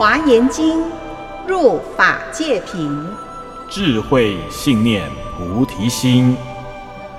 [0.00, 0.82] 华严经，
[1.46, 3.06] 入法界品，
[3.68, 6.34] 智慧信念菩提心，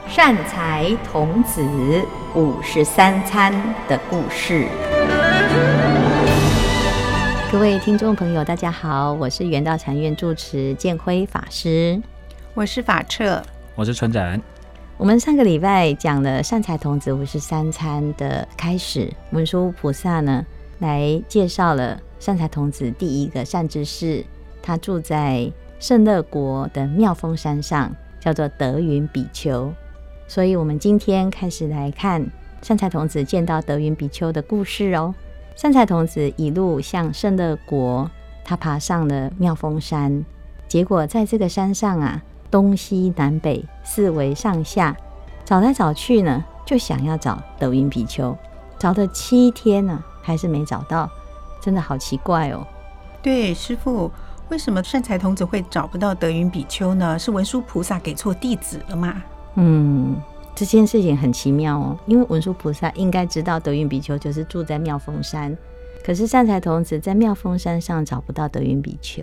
[0.08, 1.62] 善财童子
[2.34, 3.54] 五十三参
[3.88, 4.66] 的故事。
[7.52, 12.02] 各位听众朋友，大家好，我是圆道禅院住持建辉法师，
[12.56, 13.44] 我是法彻，
[13.76, 14.42] 我是纯展。
[14.98, 20.44] 我们上个礼拜讲了善财童子五十三参的开始，文殊菩萨呢
[20.82, 24.26] 来介绍了善财童子第一个善知识，
[24.62, 25.50] 他住在
[25.80, 29.72] 圣乐国的妙峰山上，叫做德云比丘。
[30.28, 32.30] 所以，我们今天开始来看
[32.62, 35.16] 善财童子见到德云比丘的故事哦。
[35.56, 38.12] 善财童子一路向圣乐国，
[38.44, 40.26] 他爬上了妙峰山，
[40.68, 42.22] 结果在这个山上啊。
[42.50, 44.94] 东西南北四围上下
[45.46, 48.38] 找来找去呢，就想要找德云比丘，
[48.78, 51.10] 找了七天呢，还是没找到，
[51.62, 52.66] 真的好奇怪哦。
[53.22, 54.12] 对，师傅，
[54.50, 57.18] 为什么善财童子会找不到德云比丘呢？
[57.18, 59.22] 是文殊菩萨给错弟子了吗？
[59.56, 60.16] 嗯，
[60.56, 65.56] 这件事情很奇妙哦，因为文殊菩萨应该知道德云比丘就是住在妙峰山，
[66.06, 69.22] 可是善财童子在妙峰山上找不到德云比丘。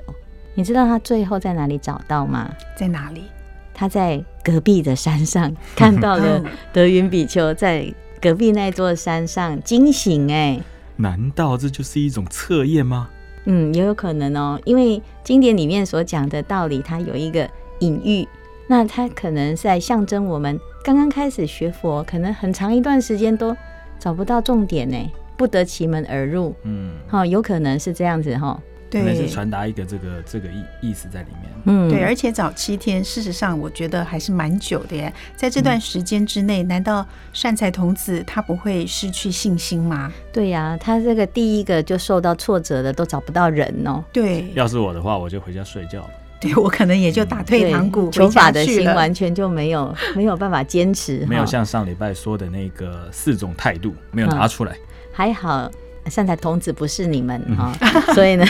[0.55, 2.51] 你知道他最后在哪里找到吗？
[2.77, 3.25] 在哪里？
[3.73, 10.33] 他在隔壁的山上 看到了德云比丘在隔壁那座山上惊醒。
[10.33, 10.61] 哎，
[10.99, 13.09] 难道这就是一种测验吗？
[13.45, 18.29] 嗯，也有可能哦，因为经典里面所讲的道理，它有一个隐喻，
[18.67, 23.57] 那它可能是在象征我们刚刚开始学佛，可能很长一段时间都
[23.99, 24.97] 找不到重点呢，
[25.37, 26.55] 不得其门而入。
[26.65, 28.61] 嗯，好，有可能是这样子哈。
[28.61, 31.53] 对，可能是传达一个这个这个意意思在里面。
[31.65, 35.13] 嗯，对，而且早七天，事实上我觉得还是蛮久的耶。
[35.37, 40.11] 在这段时间之内，嗯、难道善财童子他不会失去信心吗？
[40.33, 44.03] 对呀、啊，他这个第一个就受到挫折的，都找不到人哦。
[44.13, 46.09] 对，要是我的话，我就回家睡觉。
[46.41, 54.73] 对，我可能也就打退堂鼓，求法的心完全就没有没有办法坚持， 没有像上礼拜说的那个四种态度没有拿出来。
[54.73, 54.81] 嗯、
[55.13, 55.69] 还好。
[56.09, 57.73] 善财童子不是你们啊，
[58.15, 58.45] 所以呢，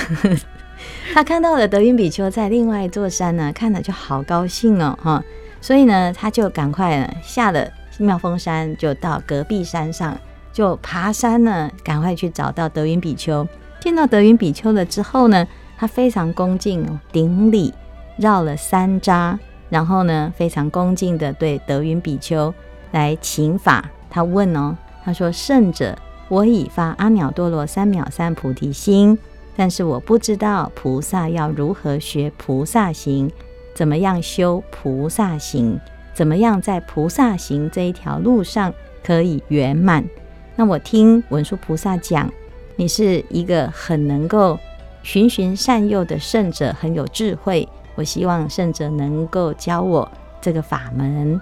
[1.12, 5.22] 他看到了德云比丘在另外一座山呢，看了就好高兴哦，哈，
[5.60, 7.68] 所以呢，他就赶快下了
[7.98, 10.16] 妙峰山，就到隔壁山上
[10.52, 13.46] 就爬山呢，赶快去找到德云比丘。
[13.80, 17.72] 见到德云比丘了之后呢，他非常恭敬顶礼，
[18.16, 22.52] 绕了三匝，然后呢，非常恭敬的对德云比丘
[22.90, 23.88] 来请法。
[24.10, 25.96] 他问哦，他说：“圣者。”
[26.28, 29.18] 我已发阿耨多罗三藐三菩提心，
[29.56, 33.30] 但是我不知道菩萨要如何学菩萨行，
[33.74, 35.80] 怎么样修菩萨行，
[36.14, 38.72] 怎么样在菩萨行这一条路上
[39.02, 40.04] 可以圆满。
[40.54, 42.30] 那我听文殊菩萨讲，
[42.76, 44.58] 你是一个很能够
[45.02, 47.66] 循循善诱的圣者，很有智慧。
[47.94, 50.08] 我希望圣者能够教我
[50.40, 51.40] 这个法门。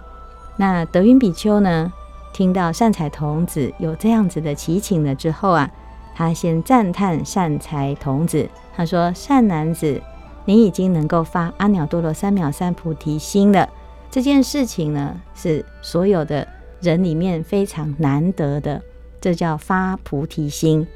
[0.57, 1.93] 那德云比丘呢？
[2.37, 5.71] 听到善财童子有这样子的祈请了之后啊，
[6.15, 10.03] 他先赞叹善财童子，他说：“善男子，
[10.45, 13.67] 你已经能够发阿耨多罗三藐三菩提心了。
[14.11, 16.47] 这件事情呢，是所有的
[16.83, 18.83] 人里面非常难得的，
[19.19, 20.87] 这叫发菩提心。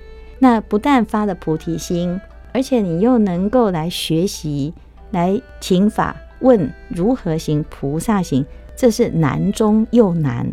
[0.40, 2.20] 那不但发了菩提心，
[2.52, 4.74] 而且你又能够来学习，
[5.10, 8.44] 来请法问如何行菩萨行，
[8.76, 10.52] 这是难中又难。”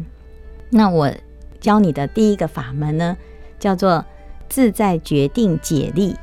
[0.69, 1.11] 那我
[1.59, 3.17] 教你的第一个法门呢，
[3.59, 4.03] 叫做
[4.50, 6.16] 自在决定解力。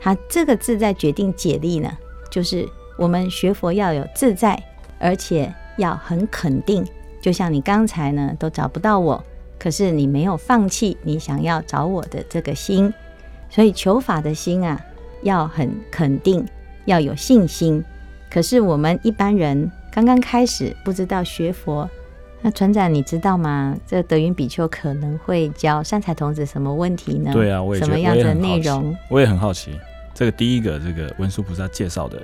[0.00, 1.90] 它这个自在决定解力呢，
[2.30, 2.66] 就是
[2.96, 4.62] 我们学佛要有自在，
[4.98, 6.86] 而且要很肯定。
[7.20, 9.22] 就像你刚才呢都找不到我，
[9.58, 12.94] 可是你没有放弃你想要找我的这个心，
[13.50, 14.80] 所以求法的心啊
[15.22, 16.46] 要很肯定，
[16.84, 17.84] 要有信心。
[18.30, 21.90] 可是我们一般人刚刚开始不知道学佛。
[22.40, 23.76] 那船长，你知道吗？
[23.84, 27.32] 这德云比丘可能会教善财童子什么问题呢？
[27.32, 28.96] 对啊，我也什么样的内容？
[29.10, 29.72] 我也很好奇。
[30.14, 32.20] 这个第一个，这个文殊菩萨介绍的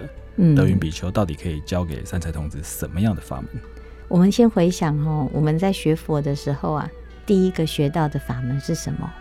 [0.55, 3.47] 德云比丘，到底可以教给善财童子什么样的法门？
[3.55, 3.61] 嗯，
[4.07, 6.89] 我们先回想哦，我们在学佛的时候啊，
[7.27, 9.13] 第一个学到的法门是什么？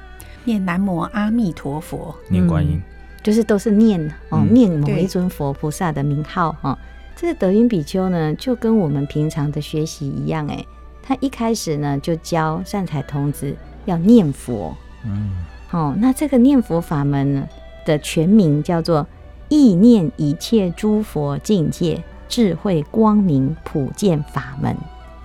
[0.44, 2.84] 念南无阿弥陀佛，念观音，嗯，
[3.24, 4.00] 就是都是念
[4.30, 6.78] 哦，念某一尊佛菩萨的名号哈。
[7.16, 10.64] 这个德云比丘呢，就跟我们平常的学习一样，哎。
[11.04, 13.54] 他一开始呢，就教善财童子
[13.86, 14.74] 要念佛。
[15.06, 15.32] 嗯，
[15.68, 17.48] 好、哦，那这个念佛法门呢
[17.86, 19.06] 的全名叫做
[19.50, 24.76] 意念一切诸佛境界智慧光明普见法门。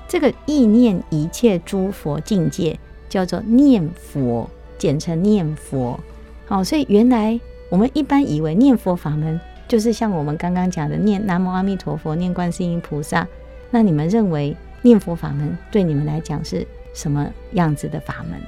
[0.08, 2.76] 这个意念一切诸佛境界
[3.08, 5.98] 叫做念佛，简称念佛。
[6.46, 7.38] 好、哦，所以原来
[7.70, 13.24] 我们一般以为念佛法门就是像我们刚刚讲的念南无阿弥陀佛、念观世音菩萨。
[13.70, 18.40] 那你们认为念佛法门对你们来讲是什么样子的法门？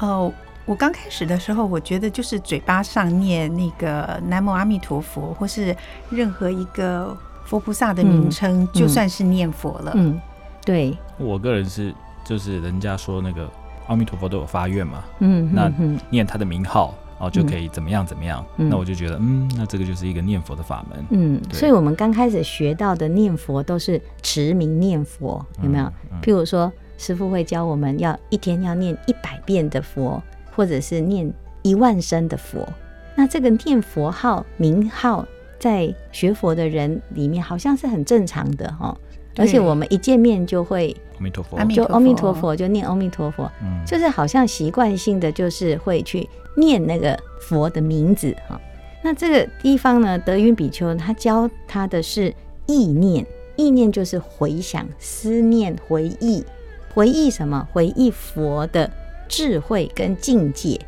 [0.00, 0.32] 哦，
[0.64, 5.74] 我刚开始的时候，我觉得就是嘴巴上念那个南无阿弥陀佛，或是
[6.10, 9.92] 任何一个佛菩萨的名称，嗯、就算是念佛了。
[9.94, 10.20] 嗯，
[10.64, 10.96] 对。
[11.16, 11.94] 我个人是，
[12.24, 13.50] 就是人家说那个
[13.86, 15.72] 阿弥陀佛都有发愿嘛，嗯，那
[16.10, 16.94] 念他的名号。
[17.18, 18.44] 哦，就可以怎么样怎么样？
[18.56, 21.04] 嗯、那我就觉得，嗯，那这个就是一个念佛的法门。
[21.10, 25.84] 嗯，所以我们刚开始学到的念佛都是持名念佛，有没有？
[26.22, 30.22] 譬如说，师傅会教我们要一天要念一百遍的佛，
[30.54, 31.32] 或者是念
[31.62, 32.68] 一万声的佛。
[33.14, 35.26] 那这个念佛号名号，
[35.58, 38.96] 在学佛的人里面好像是很正常的哈。
[39.00, 39.07] 对
[39.38, 46.28] 而且我们一见面就会阿弥陀佛，就阿弥陀佛，就念阿弥陀佛，嗯，就是好像习惯性的就是会去。
[46.56, 48.60] 念那个佛的名字哈，
[49.04, 52.34] 那这个地方呢，德云比丘他教他的是
[52.66, 53.24] 意念，
[53.54, 56.44] 意念就是回想、思念、回忆，
[56.92, 57.64] 回忆什么？
[57.72, 58.90] 回忆佛的
[59.28, 60.80] 智慧跟境界。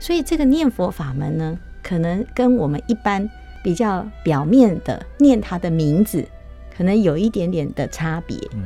[0.00, 3.30] 所以这个念佛法门呢，可能跟我们一般
[3.62, 6.26] 比较表面的念他的名字，
[6.76, 8.36] 可能有一点点的差别。
[8.54, 8.62] 嗯，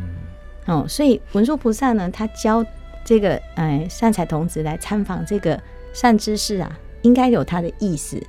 [0.66, 2.64] 哦，所以文殊菩萨呢，他教
[3.04, 5.60] 这个哎善财童子来参访这个。
[5.92, 8.22] 善知识啊，应该有他的意思，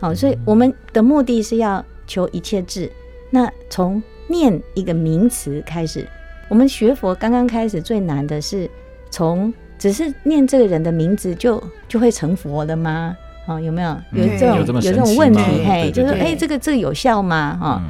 [0.00, 2.90] 好，所以我们的目的是要求一切智。
[3.28, 6.08] 那从念一个名词开始，
[6.48, 8.66] 我们学佛刚刚开始最难的是
[9.10, 13.14] 从只是念这个人的名字就就会成佛了吗？
[13.46, 15.42] 哦，有没有有这种有这种问题？
[15.62, 17.58] 嘿，就是哎，这个这个有效吗？
[17.60, 17.82] 哈，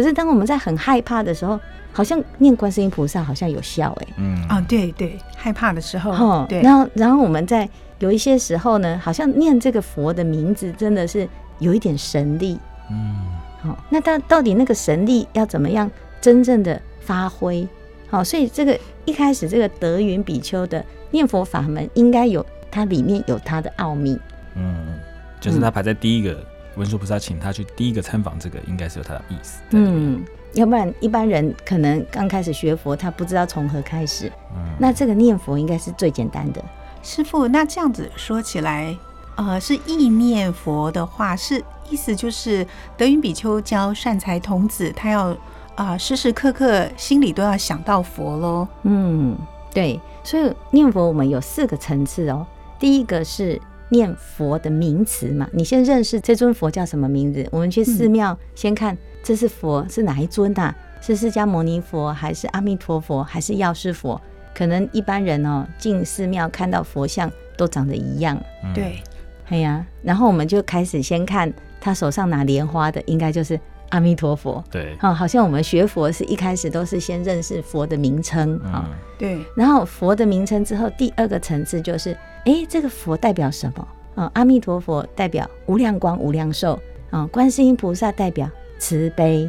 [0.00, 1.60] 可是当我们在很害怕的时候，
[1.92, 4.46] 好像念观世音菩萨好像有效，哎，嗯。
[4.48, 7.68] 啊，对对，害怕的时候，哦对，然后然后我们在。
[8.00, 12.58] 有一些时候呢，好像念这个佛的名字真的是有一点神力，
[12.90, 13.14] 嗯，
[13.60, 17.68] 好，那到到底那个神力要怎么样真正的发挥？
[18.08, 18.74] 好，所以这个
[19.04, 24.18] 一开始这个德云比丘的念佛法门，应该有它里面有它的奥秘，
[24.54, 24.98] 嗯，
[25.38, 26.42] 就是他排在第一个，
[26.76, 30.24] 文殊菩萨请他去第一个参访这个，应该是有他的意思，嗯，
[30.54, 36.62] 要不然一般人可能刚开始学佛，他不知道从何开始，嗯，那这个念佛应该是最简单的。
[37.02, 38.96] 师傅，那这样子说起来，
[39.36, 45.28] 呃，是意念佛的话，是意思就是德云比丘教善财童子，他要
[45.74, 48.68] 啊、呃、时时刻刻心里都要想到佛喽。
[48.82, 49.36] 嗯，
[49.72, 52.46] 对，所以念佛我们有四个层次哦。
[52.78, 57.46] 第一个是念佛的名词嘛，你先认识这尊佛叫什么名字。
[57.52, 60.76] 我们去寺庙先看这是佛是哪一尊呐、啊？
[61.02, 64.20] 是释迦牟尼佛，还是阿弥陀佛，还是药师佛？
[64.54, 68.38] 可能一般人哦，进寺庙看到佛像都长得一样，
[68.74, 69.02] 对，
[69.48, 71.50] 哎呀，然后我们就开始先看
[71.80, 73.58] 他手上拿莲花的，应该就是
[73.90, 78.88] 阿弥陀佛，对，啊，好像我们学佛是一开始都是先认识佛的名称啊，
[79.18, 82.16] 对，然后佛的名称之后，第二个层次就是，
[82.46, 83.88] 哎，这个佛代表什么？
[84.14, 86.78] 啊，阿弥陀佛代表无量光、无量寿，
[87.10, 88.48] 啊，观世音菩萨代表
[88.78, 89.48] 慈悲，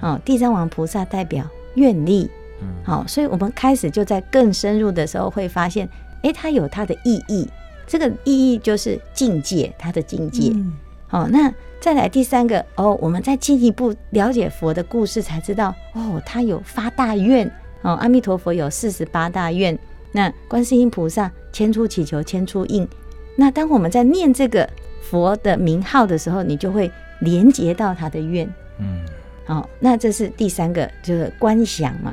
[0.00, 1.44] 啊，地藏王菩萨代表
[1.74, 2.30] 愿力。
[2.82, 5.86] 好，所以我们开始就在更深入的时候会发现，
[6.22, 7.46] 哎，它有它的意义。
[7.86, 10.52] 这个意义就是境界，它的境界。
[11.06, 17.50] 好，那再来第三个哦，我们再进一步了解佛的故事，才知道哦，他有发大愿。
[17.82, 19.78] 哦，阿弥陀佛有四十八大愿，
[20.10, 22.88] 那观世音菩萨千出祈求千出应。
[23.36, 24.68] 那当我们在念这个
[25.02, 26.90] 佛的名号的时候，你就会
[27.20, 28.48] 连接到他的愿。
[28.80, 29.04] 嗯，
[29.44, 32.12] 好，那这是第三个，就是观想嘛。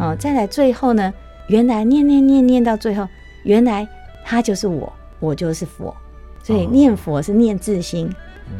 [0.00, 1.12] 哦，再来最后呢，
[1.46, 3.06] 原来念念念念到最后，
[3.44, 3.86] 原来
[4.24, 5.94] 他就是我，我就是佛，
[6.42, 8.06] 所以念佛是念自心，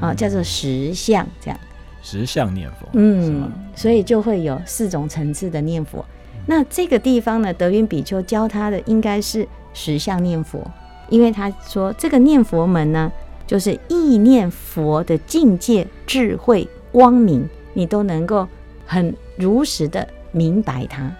[0.01, 1.59] 啊、哦，叫做实相这样。
[2.03, 6.05] 实相念佛，嗯，所以就会有四种层次的念佛。
[6.35, 10.65] 嗯、那这个地方呢，德云比丘教他的应该是实相念佛，
[11.09, 13.12] 因为他说这个念佛门呢，
[13.47, 18.49] 就是意念佛的境界、智慧、光明，你都能够
[18.87, 20.09] 很如实的。
[20.35, 21.15] 明白它，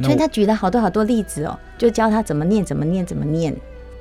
[0.00, 3.54] 所以他举了好多好多例子哦，就教他怎么念，怎么念，怎么念。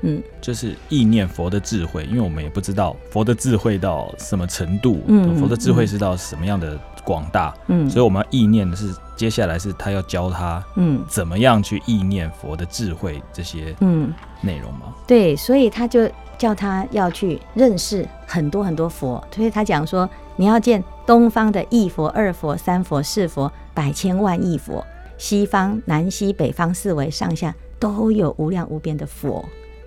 [0.03, 14.93] 嗯，就是意念佛的智慧，因为我们也不知道佛的智慧到什么程度，嗯，佛的智慧是到什么样的广大，嗯，所以我们要意念的是接下来是他要教他，嗯，怎么样去意念佛的智慧这些，嗯，内容吗？
[15.07, 23.51] 对，所以他就叫他要去认识很多很多佛，所以他讲说，你要见东方的一佛、二佛、三佛、四佛。
[23.75, 24.86] 百千万亿佛，
[25.17, 29.43] 西方、南西、北方四维上下都有无量无边的佛，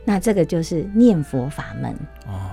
[0.06, 1.92] 那这个就是念佛法门
[2.26, 2.48] 哦。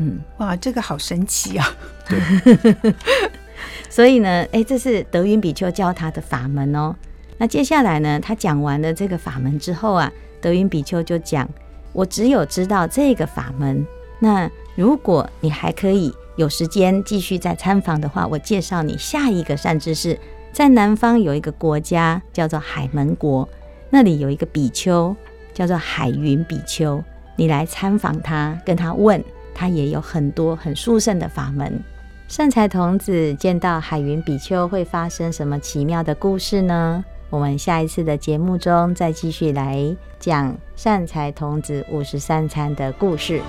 [0.00, 1.66] 嗯，哇，这个好神奇啊！
[2.06, 2.94] 对，
[3.88, 6.94] 所以呢，哎，这是德云比丘教他的法门哦。
[7.38, 11.48] 那接下来呢，他讲完了这个法门之后啊，德云比丘就讲：
[11.92, 13.84] 我只有知道这个法门。
[14.20, 20.18] 那如果你还可以有时间继续再参访的话，我介绍你下一个善知识。
[20.52, 23.48] 在南方有一个国家叫做海门国，
[23.90, 25.14] 那里有一个比丘
[25.58, 27.02] 叫做海云比丘，
[27.34, 29.20] 你来参访他，跟他问，
[29.52, 31.82] 他也有很多很殊胜的法门。
[32.28, 37.04] 善财童子见到海云比丘会发生什么奇妙的故事呢？
[37.28, 43.42] 我们下一次的节目中再继续来讲善财童子五十三餐的故事。